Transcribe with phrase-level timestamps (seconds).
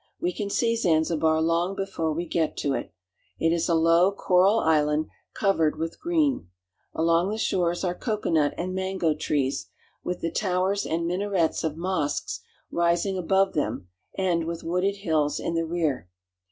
[0.19, 2.91] We can see Zanzibar long before we get to it.
[3.37, 6.47] It is a low coral island, covered with green.
[6.95, 9.67] Along the shores are cocoanut and mango trees,
[10.03, 12.39] with the towers and minarets of mosques
[12.71, 16.09] rising above them and with wooded hills in the rear.